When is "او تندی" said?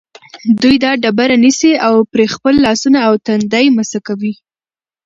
3.07-3.65